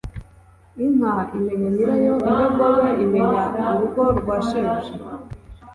Inka 0.83 1.13
imenya 1.37 1.67
nyirayo, 1.75 2.13
n’indogobe 2.23 2.87
imenya 3.03 3.41
urugo 3.73 4.03
rwa 4.19 4.37
shebuja 4.47 4.93